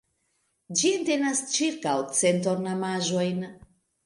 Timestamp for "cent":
2.21-2.49